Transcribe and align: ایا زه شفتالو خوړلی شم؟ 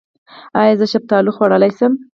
ایا 0.61 0.73
زه 0.79 0.85
شفتالو 0.93 1.35
خوړلی 1.35 1.71
شم؟ 1.77 1.93